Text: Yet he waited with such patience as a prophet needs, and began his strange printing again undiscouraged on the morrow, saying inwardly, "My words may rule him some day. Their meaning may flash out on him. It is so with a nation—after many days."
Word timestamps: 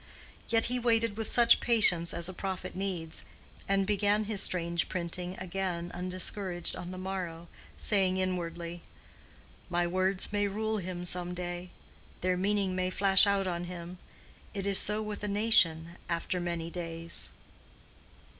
Yet 0.47 0.65
he 0.65 0.79
waited 0.79 1.15
with 1.15 1.29
such 1.29 1.59
patience 1.59 2.11
as 2.11 2.27
a 2.27 2.33
prophet 2.33 2.75
needs, 2.75 3.23
and 3.69 3.85
began 3.85 4.23
his 4.23 4.41
strange 4.41 4.89
printing 4.89 5.37
again 5.37 5.91
undiscouraged 5.93 6.75
on 6.75 6.89
the 6.89 6.97
morrow, 6.97 7.47
saying 7.77 8.17
inwardly, 8.17 8.81
"My 9.69 9.85
words 9.85 10.33
may 10.33 10.47
rule 10.47 10.77
him 10.79 11.05
some 11.05 11.35
day. 11.35 11.69
Their 12.21 12.35
meaning 12.35 12.75
may 12.75 12.89
flash 12.89 13.27
out 13.27 13.45
on 13.45 13.65
him. 13.65 13.99
It 14.55 14.65
is 14.65 14.79
so 14.79 15.03
with 15.03 15.23
a 15.23 15.27
nation—after 15.27 16.39
many 16.39 16.71
days." 16.71 17.31